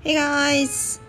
[0.00, 1.00] Hey guys!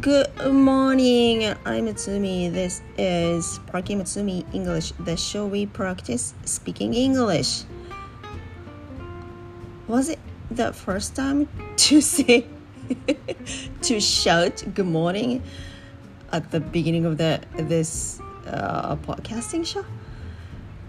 [0.00, 1.44] Good morning!
[1.64, 2.52] I'm Matsumi.
[2.52, 7.64] This is Parky Matsumi English, the show we practice speaking English.
[9.86, 10.18] Was it
[10.50, 12.46] the first time to say,
[13.82, 15.42] to shout good morning
[16.32, 19.84] at the beginning of the this uh, podcasting show?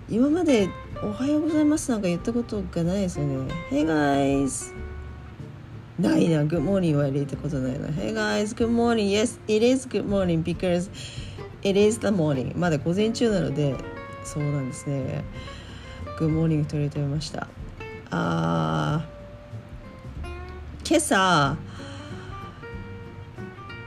[0.09, 0.69] 今まで
[1.03, 3.53] おはようございますなんか言ったことがないですよね。
[3.69, 4.80] Hey guys!
[5.98, 10.90] ないな Good morning は入れたことないな Hey guys, good morning Yes, it is good morning because
[11.62, 13.76] it is the morning まだ午前中なので
[14.24, 15.22] そうなんですね
[16.18, 17.46] Good morning と入れてみました
[18.10, 19.04] あ
[20.88, 21.56] 今朝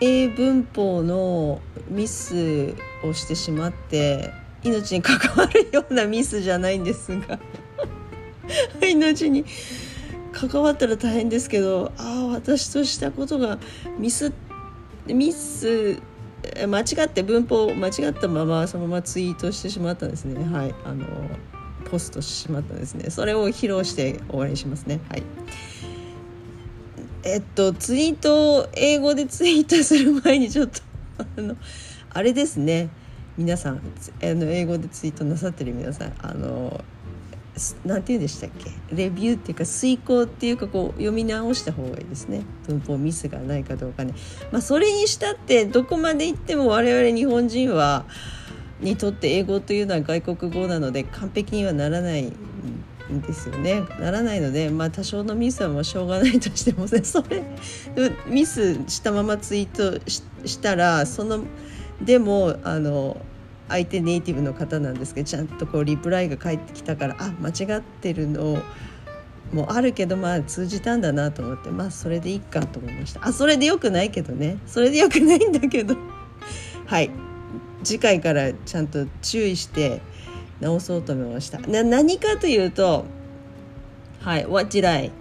[0.01, 4.33] 英文法のミスをしてしまって
[4.63, 7.39] 命に関わるようなミスじゃないんですが
[8.81, 9.45] 命に
[10.35, 13.57] 関わったら大変ですけどああ私としたことが
[13.97, 14.33] ミス
[15.07, 16.01] ミス
[16.67, 20.43] 間違って文法間違ったままそのままツイートしてしまったんですね。
[20.43, 20.75] はい。
[20.83, 21.05] あの
[21.85, 23.09] ポストしてしまったんですね。
[23.09, 24.99] それを披露して終わりにしますね。
[25.09, 25.23] はい。
[27.23, 30.81] えっとツイートを英語でツイートする前にちょっと
[31.37, 31.55] あの
[32.11, 32.89] あれですね。
[33.37, 33.81] 皆さんあ
[34.21, 36.83] の英語でツイートなさってる皆さんあの
[37.85, 38.71] なんて言うんでしたっけ？
[38.95, 42.43] レビューっていうか遂行っていうかこう読み直した方がいいですね。
[42.67, 44.13] 文法ミスがないかどうかね。
[44.51, 48.05] まあそれにしたってどこまで行っても我々日本人は
[48.81, 53.83] にとって英語というのは外国語なので完璧にはならないんですよね。
[53.99, 57.43] ならないのでまあ多少のミスはもうしょうがないとしてもねそれ
[58.27, 60.01] ミスしたままツイート
[60.45, 61.39] したらその
[62.01, 63.15] でもあの
[63.67, 68.61] 相手ネイティブの方なんですけどちゃんとこうリプライが返ってきたからあ間違ってるの
[69.53, 73.25] もあるけどまあ通じたんだなと思ってまあそれでいいかと思いました。
[73.25, 74.57] あそれでよくないけどね。
[74.65, 75.95] それでよくないんだけど。
[76.85, 77.09] はい。
[77.83, 80.01] 次回からちゃんと注意して
[80.59, 81.59] 直そうと思いました。
[81.59, 83.05] な何かというと
[84.21, 84.45] はい。
[84.47, 85.11] What did I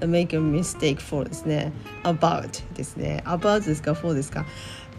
[0.00, 1.28] make a mistake for?
[1.28, 1.72] ですね。
[2.02, 3.22] About ですね。
[3.24, 4.44] About ですか？For ですか？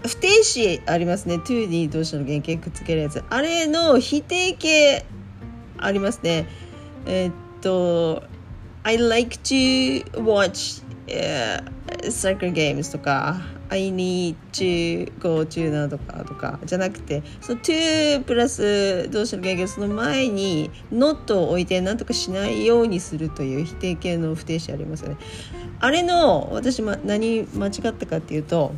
[0.03, 1.35] 不定詞ありますね。
[1.35, 3.23] to に動詞の原型くっつけるやつ。
[3.29, 5.05] あれの否定形
[5.77, 6.47] ありますね。
[7.05, 8.23] えー、っと
[8.83, 11.63] I like to watch、uh,
[12.05, 25.17] soccer games とか I need to go to なとかとかじゃなくてその to プラス動詞の原型その前に not を置いて何とかしないようにするという否定形の不定詞ありますよね。
[25.81, 28.73] あれの私、ま、何間違ったかっていうと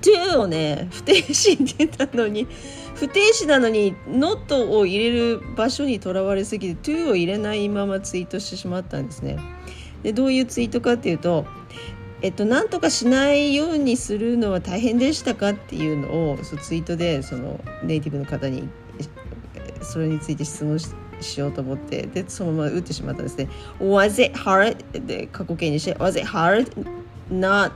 [0.00, 2.46] to をね不定詞って言ったのに
[2.94, 9.38] 不定詞なのに not を入れる場所にとらわれすぎて to を入れないままツイートしてしまったんですね。
[10.02, 11.46] でどういうツイートかっていうと
[12.20, 18.68] えっと、なんとかしないようにするのは大変でしたかっていうのをそツイートでそのネイティブの方に
[19.82, 20.88] それについて質問し
[21.20, 23.48] しようと思ってでそのまま打ってしまったんですね。
[23.80, 25.06] Was it hard?
[25.06, 26.70] で過去形にして Was it hard
[27.30, 27.72] not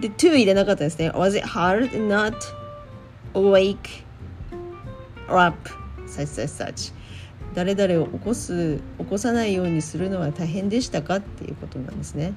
[0.00, 1.10] で to 入れなかったですね。
[1.10, 2.36] Was it hard not
[3.34, 4.04] wake
[5.28, 5.56] up?
[6.06, 6.92] such such such
[7.54, 12.34] 誰々を起こす起こさないようにするのは大変でしたかっていうことなんですね。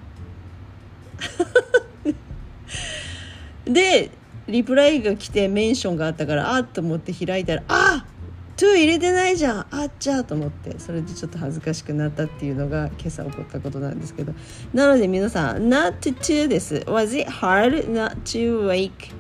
[3.66, 4.12] で
[4.48, 8.17] リプライが来てメンションがあったからあっと思って開いたらあっ
[8.58, 9.68] to 入れてないじゃん。
[9.72, 10.78] あっちゃと思って。
[10.80, 14.34] それでちょっと恥ずかしくなったっていうのが今朝起こったことなんですけど。
[14.74, 19.14] なので皆さん not to です was it hard not to wake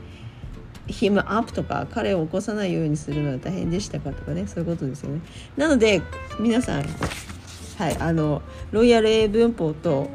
[0.87, 1.87] him up とか。
[1.91, 4.47] 彼を起こさないようにするのは大変でしたかとかね。
[4.47, 5.21] そういうことですよね。
[5.55, 6.01] なので
[6.39, 6.85] 皆さん
[7.77, 10.09] はいあのロイヤル英文法と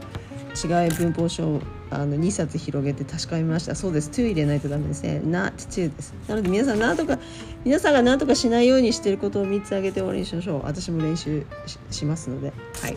[0.52, 1.60] 違い文法書
[1.94, 3.74] あの2冊広げて確かめました。
[3.74, 4.10] そうです。
[4.10, 5.20] to 入れないとダメですね。
[5.24, 6.14] not to です。
[6.28, 7.18] なので皆さん何とか
[7.64, 10.62] 皆さんが何とかしないようにしてることを3つ挙げて終わりにしましょう。
[10.64, 11.44] 私も練習
[11.90, 12.52] しますので。
[12.80, 12.96] はい。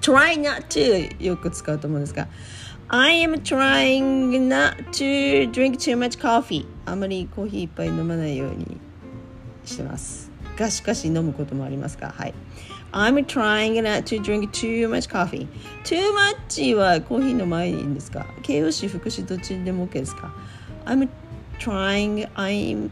[0.00, 2.26] Try not to よく使うと思うんですが
[2.88, 6.66] I am trying not to drink too much coffee.
[6.86, 8.78] あまりコーヒーいっぱい飲まないように
[9.64, 10.30] してます。
[10.56, 12.34] がしかし飲むこともありますがはい。
[12.92, 15.46] I'm trying not to drink too much coffee.
[15.84, 20.32] too much はコーヒーの前にいいんですか形容詞、副詞どっちでも OK ですか
[20.86, 21.08] ?I'm
[21.58, 22.90] trying, I'm,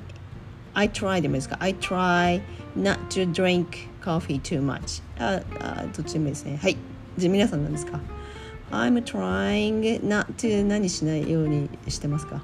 [0.75, 2.41] I try でもいいですか ?I try
[2.77, 5.03] not to drink coffee too much.
[5.19, 6.59] ああどっちでもいいですね。
[6.63, 6.77] はい。
[7.17, 7.99] じゃあ皆さん何ですか
[8.71, 12.41] ?I'm trying not to 何しないようにしてますか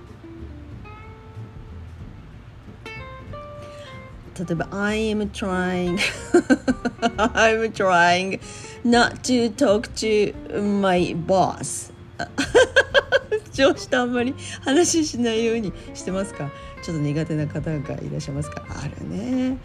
[4.39, 5.99] 例えば I am trying.
[7.17, 8.41] I'm trying
[8.85, 11.93] not to talk to my boss.
[13.53, 16.51] 上司とあんまり話しないようにしてますか？
[16.83, 18.65] ちょっと苦手な方がいらっしゃいますか？
[18.69, 19.59] あるね。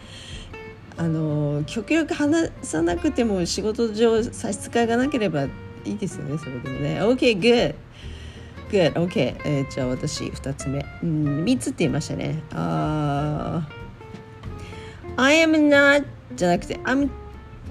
[0.96, 7.00] あの極力話さなくても仕事上差し支えがなければいいですよねそれでもね。
[7.00, 7.74] OK good.
[8.70, 8.92] Good.
[8.92, 12.42] OK、えー、じゃあ私2つ目、うん、3つって言いましたね。
[12.52, 13.89] あ、uh,
[15.16, 16.04] I am not
[16.34, 17.10] じゃなくて I'm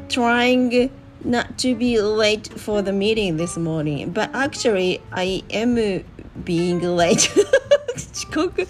[0.08, 0.92] trying
[1.26, 4.12] not to be late for the meeting this morning.
[4.12, 6.04] But actually I am
[6.44, 7.30] being late.
[8.14, 8.68] 遅刻。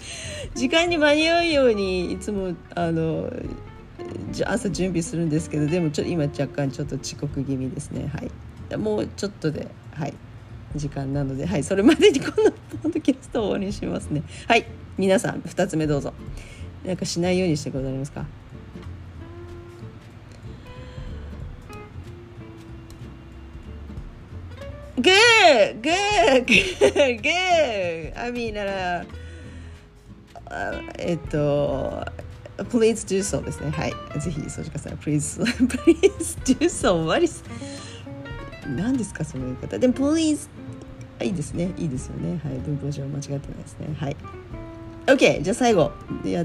[0.54, 3.30] 時間に間に合うようにいつもあの
[4.44, 8.10] 朝準備するんですけどでもちょ今若干ちょっと遅刻気味ですね。
[8.12, 8.76] はい。
[8.76, 10.14] もうちょっとではい。
[10.76, 11.62] 時間なのではい。
[11.64, 12.50] それまでにこの
[12.82, 14.22] ポッドキャストを終わりにしますね。
[14.48, 14.64] はい。
[14.98, 16.12] 皆さん2つ目どうぞ。
[16.84, 18.26] なんかしないようにしてくださいますか？
[24.96, 28.18] Good, good, good, good.
[28.18, 29.04] I mean, あ
[30.98, 32.04] えっと、
[32.58, 33.70] please do so ですね。
[33.70, 33.94] はい。
[34.20, 34.94] ぜひ、そうしてください。
[34.94, 37.06] please, please do so.
[37.06, 37.42] What is
[38.66, 39.78] 何ですか、その言い方。
[39.78, 40.48] でも、please
[41.22, 41.72] いいですね。
[41.76, 42.40] いいですよね。
[42.44, 42.54] はい。
[42.58, 43.94] 文法上間違ってないですね。
[43.98, 44.16] はい。
[45.06, 45.42] OK!
[45.42, 45.92] じゃあ最後。
[46.24, 46.44] でや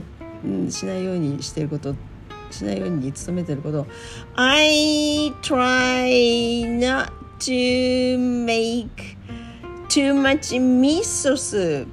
[0.70, 1.96] しないようにしてること。
[2.52, 3.88] しないように努めてること。
[4.36, 9.17] I try not to make
[9.89, 11.89] too much miso soup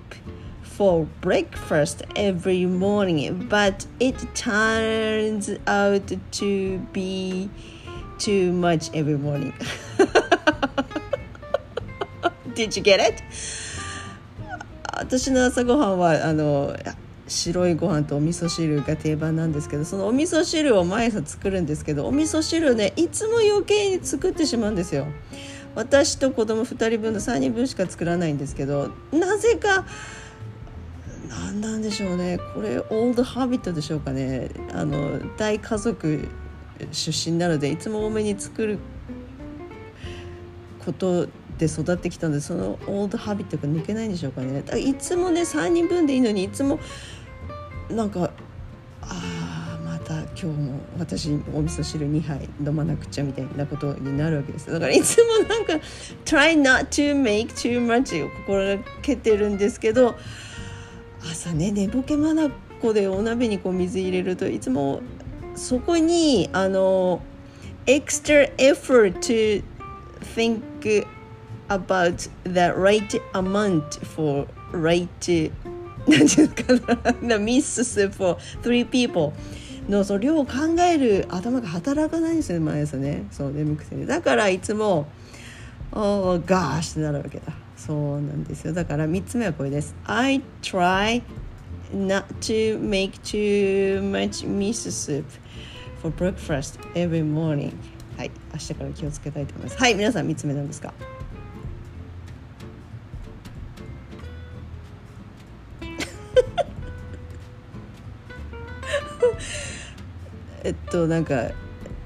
[0.62, 7.50] for breakfast every morning, but it turns out to be
[8.19, 9.54] too much every morning.
[12.54, 13.24] Did you get it?
[14.98, 16.75] 私の朝ごはんはあの
[17.32, 25.06] 白いご飯とお味噌汁が定番なんですけどそのお味噌汁を毎朝作るんですけどお味噌汁ねいつも余計に作ってしまうんですよ。
[25.75, 29.87] 私と子供2人分の3人分しか作らないんですけどなぜか
[31.31, 32.38] 何なんでしょうね。
[32.55, 34.50] これオールドハビットでしょうかね。
[34.75, 36.28] あの大家族
[36.90, 38.78] 出身なのでいつも多めに作る
[40.85, 41.26] こと
[41.58, 44.62] で育ってきたのでそのオールドハビットが抜けないんでしょうかね。
[44.78, 46.78] いつもね3人分でいいのにいつも
[47.93, 48.31] なんか
[49.03, 54.71] ああまた今日も私お味噌汁2杯飲まなくちゃみたいなことになるわけです。
[54.71, 55.75] だからいつもなんか
[56.25, 60.15] try not to make too much を心がけてるんですけど
[61.31, 62.50] 朝ね寝ぼけまな
[62.83, 65.00] こでお鍋にこう水入れるといつも
[65.55, 67.23] そこにあの
[67.87, 69.62] extra effort to
[70.35, 71.06] think
[71.69, 75.09] about the right amount for right
[76.08, 77.38] 何ていうかな。
[77.38, 79.32] ミスス for three people
[79.88, 80.52] のその量を考
[80.82, 83.25] える頭が働かないんですよね毎朝ね。
[83.31, 84.06] そう眠くてね。
[84.06, 85.06] だからいつも
[85.93, 87.52] 「おーガーシ」ってなるわけだ。
[87.76, 88.72] そうなんですよ。
[88.72, 89.94] だから3つ目はこれです。
[90.04, 91.22] I try
[91.94, 95.25] not to make too much miso soup
[96.00, 97.72] for breakfast every morning
[98.16, 99.78] はい明日から気をつけたいと思います。
[99.78, 100.93] はい皆さん3つ目なんですか？
[110.64, 111.50] えっとなんか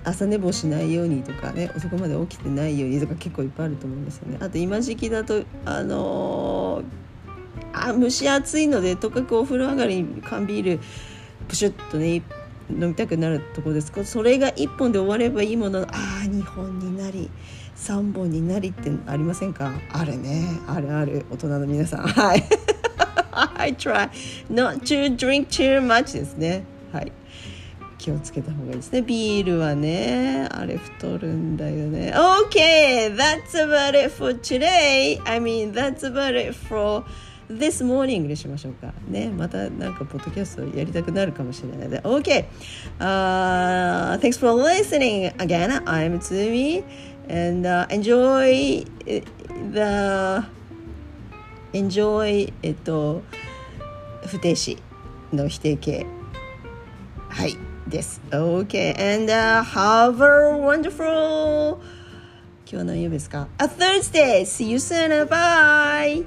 [0.05, 4.39] 朝寝坊しないようにとかね遅くまで起きてないようにとか結構いっぱいあると思うんですよね。
[4.41, 10.81] あと今時期だとあのー、あ蒸し暑いのでとかくお風呂上がりに缶ビール
[11.49, 12.23] プシュッとね
[12.71, 13.93] 飲みたくなるところです。
[13.93, 15.91] けどそれが1本で終わればいいもののあ
[16.23, 17.29] あ2本になり
[17.77, 19.73] 3本になりってありませんか？
[19.93, 21.27] あるねあるある。
[21.31, 22.07] 大人の皆さん。
[22.07, 22.45] はい。
[23.59, 24.09] I try
[24.49, 26.65] not to drink too much ですね。
[26.93, 27.13] はい。
[27.99, 37.05] 気をつけた方がいいですねビールはねあれ太るんだよね OK that's about it for today I mean that's about it for
[37.49, 42.45] this morning にしましょうかねまたなんかポッドキャストやりたくなるかもしれないので OK、
[42.99, 46.85] uh, thanks for listening again I'm Tsumi
[47.29, 48.85] and、uh, enjoy
[49.73, 50.45] the
[51.73, 53.23] enjoy えっと
[54.27, 54.79] 不定詞
[55.33, 56.07] の否定形
[57.29, 61.80] はいです OK and、uh, have a wonderful 今
[62.66, 66.26] 日は何曜日ですか A Thursday see you soon bye